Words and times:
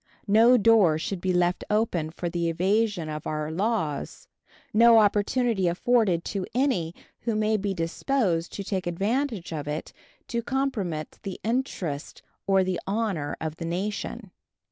No 0.25 0.57
door 0.57 0.97
should 0.97 1.21
be 1.21 1.31
left 1.31 1.63
open 1.69 2.09
for 2.09 2.27
the 2.27 2.49
evasion 2.49 3.07
of 3.07 3.27
our 3.27 3.51
laws, 3.51 4.27
no 4.73 4.97
opportunity 4.97 5.67
afforded 5.67 6.25
to 6.25 6.47
any 6.55 6.95
who 7.19 7.35
may 7.35 7.55
be 7.55 7.75
disposed 7.75 8.51
to 8.53 8.63
take 8.63 8.87
advantage 8.87 9.53
of 9.53 9.67
it 9.67 9.93
to 10.29 10.41
compromit 10.41 11.19
the 11.21 11.39
interest 11.43 12.23
or 12.47 12.63
the 12.63 12.79
honor 12.87 13.37
of 13.39 13.57
the 13.57 13.65
nation. 13.65 14.31